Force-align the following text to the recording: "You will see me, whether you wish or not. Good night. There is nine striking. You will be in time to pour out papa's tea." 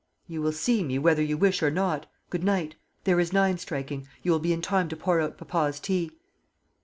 "You 0.25 0.41
will 0.41 0.51
see 0.51 0.83
me, 0.83 0.97
whether 0.97 1.21
you 1.21 1.37
wish 1.37 1.61
or 1.61 1.69
not. 1.69 2.07
Good 2.31 2.43
night. 2.43 2.73
There 3.03 3.19
is 3.19 3.31
nine 3.31 3.59
striking. 3.59 4.07
You 4.23 4.31
will 4.31 4.39
be 4.39 4.51
in 4.51 4.63
time 4.63 4.89
to 4.89 4.97
pour 4.97 5.21
out 5.21 5.37
papa's 5.37 5.79
tea." 5.79 6.13